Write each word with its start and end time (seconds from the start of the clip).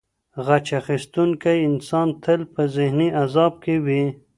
غچ 0.45 0.67
اخیستونکی 0.81 1.57
انسان 1.69 2.07
تل 2.23 2.41
په 2.53 2.61
ذهني 2.75 3.07
عذاب 3.21 3.53
کي 3.63 3.75
وي. 3.85 4.03